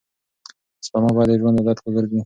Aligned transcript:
سپما 0.85 1.09
باید 1.15 1.29
د 1.31 1.35
ژوند 1.41 1.57
عادت 1.59 1.77
وګرځي. 1.81 2.19